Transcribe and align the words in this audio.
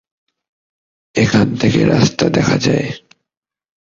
এখান 1.15 1.47
থেকে 1.55 1.79
রাস্তা 1.85 2.25
দেখা 2.29 2.57
যায়। 2.57 2.87